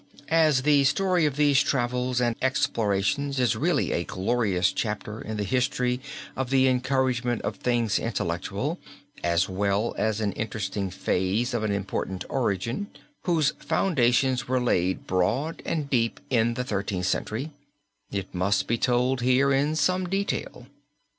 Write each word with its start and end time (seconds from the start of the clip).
As 0.29 0.63
the 0.63 0.83
story 0.85 1.27
of 1.27 1.35
these 1.35 1.61
travels 1.61 2.19
and 2.19 2.35
explorations 2.41 3.39
is 3.39 3.55
really 3.55 3.91
a 3.91 4.03
glorious 4.03 4.71
chapter 4.73 5.21
in 5.21 5.37
the 5.37 5.43
history 5.43 6.01
of 6.35 6.49
the 6.49 6.67
encouragement 6.67 7.43
of 7.43 7.57
things 7.57 7.99
intellectual, 7.99 8.79
as 9.23 9.47
well 9.47 9.93
as 9.99 10.19
an 10.19 10.31
interesting 10.31 10.89
phase 10.89 11.53
of 11.53 11.61
an 11.63 11.71
important 11.71 12.25
origin 12.31 12.87
whose 13.25 13.53
foundations 13.59 14.47
were 14.47 14.59
laid 14.59 15.05
broad 15.05 15.61
and 15.67 15.87
deep 15.91 16.19
in 16.31 16.55
the 16.55 16.63
Thirteenth 16.63 17.05
Century, 17.05 17.51
it 18.11 18.33
must 18.33 18.65
be 18.65 18.79
told 18.79 19.21
here 19.21 19.53
in 19.53 19.75
some 19.75 20.09
detail. 20.09 20.65